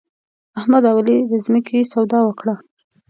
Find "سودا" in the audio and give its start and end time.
1.93-2.19